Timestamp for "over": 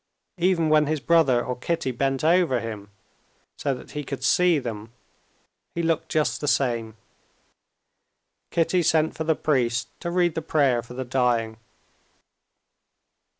2.23-2.59